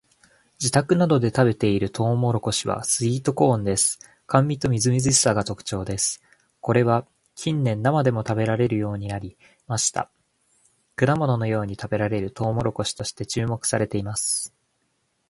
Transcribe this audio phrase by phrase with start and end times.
[0.59, 3.99] 自宅などで食べているトウモロコシはスイートコーンです。
[4.25, 6.23] 甘味とみずみずしさが特徴です。
[6.59, 9.37] これは近年生でも食べられるようになり
[9.67, 10.09] ました。
[10.95, 14.55] 果物のように食べられるトウモロコシとして注目されています。